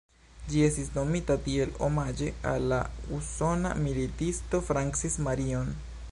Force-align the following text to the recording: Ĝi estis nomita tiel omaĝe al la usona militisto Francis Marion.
Ĝi 0.51 0.61
estis 0.67 0.87
nomita 0.93 1.33
tiel 1.47 1.75
omaĝe 1.87 2.29
al 2.53 2.65
la 2.71 2.79
usona 3.17 3.73
militisto 3.89 4.63
Francis 4.71 5.19
Marion. 5.29 5.71